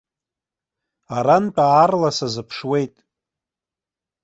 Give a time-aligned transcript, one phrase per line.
[1.15, 2.95] Арантә аарла сазыԥшуеит.